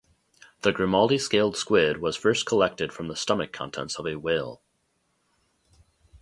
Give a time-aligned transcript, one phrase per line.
[0.63, 4.63] The Grimaldi scaled squid was first collected from the stomach contents of a whale.